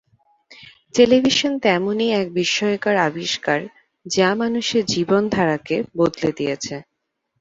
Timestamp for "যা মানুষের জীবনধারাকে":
4.05-5.75